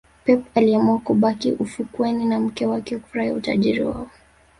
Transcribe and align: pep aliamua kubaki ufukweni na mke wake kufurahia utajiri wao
pep 0.25 0.41
aliamua 0.55 0.99
kubaki 0.99 1.51
ufukweni 1.51 2.25
na 2.25 2.39
mke 2.39 2.65
wake 2.65 2.97
kufurahia 2.97 3.33
utajiri 3.33 3.83
wao 3.83 4.07